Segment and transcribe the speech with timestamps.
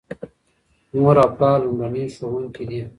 [0.99, 2.81] مور او پلار لومړني ښوونکي دي.